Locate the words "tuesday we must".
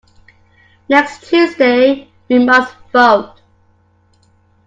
1.29-2.73